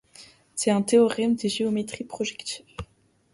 C'est 0.55 0.71
un 0.71 0.81
théorème 0.81 1.35
de 1.35 1.47
géométrie 1.47 2.05
projective. 2.05 2.65